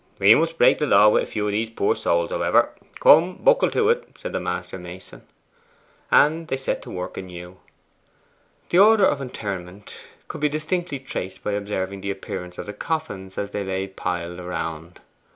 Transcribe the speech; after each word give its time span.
'We 0.17 0.33
must 0.33 0.57
break 0.57 0.79
the 0.79 0.87
law 0.87 1.09
wi' 1.09 1.21
a 1.21 1.27
few 1.27 1.45
of 1.45 1.51
the 1.51 1.67
poor 1.69 1.95
souls, 1.95 2.31
however. 2.31 2.69
Come, 2.99 3.35
buckle 3.35 3.69
to,' 3.69 4.01
said 4.17 4.31
the 4.31 4.39
master 4.39 4.79
mason. 4.79 5.21
And 6.09 6.47
they 6.47 6.57
set 6.57 6.81
to 6.81 6.89
work 6.89 7.17
anew. 7.17 7.59
The 8.71 8.79
order 8.79 9.05
of 9.05 9.21
interment 9.21 9.93
could 10.27 10.41
be 10.41 10.49
distinctly 10.49 10.97
traced 10.97 11.43
by 11.43 11.51
observing 11.51 12.01
the 12.01 12.09
appearance 12.09 12.57
of 12.57 12.65
the 12.65 12.73
coffins 12.73 13.37
as 13.37 13.51
they 13.51 13.63
lay 13.63 13.85
piled 13.89 14.39
around. 14.39 15.01